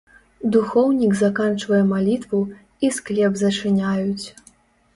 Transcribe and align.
Духоўнік 0.53 1.13
заканчвае 1.19 1.83
малітву, 1.91 2.41
і 2.87 2.93
склеп 2.99 3.39
зачыняюць. 3.45 4.27